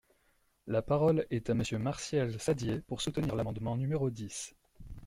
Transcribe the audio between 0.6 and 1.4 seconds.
La parole